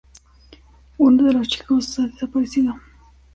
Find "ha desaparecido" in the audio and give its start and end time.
1.99-2.73